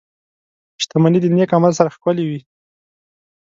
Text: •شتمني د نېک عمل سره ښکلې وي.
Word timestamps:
•شتمني 0.81 1.19
د 1.21 1.25
نېک 1.35 1.51
عمل 1.57 1.71
سره 1.79 1.93
ښکلې 1.95 2.23
وي. 2.29 2.39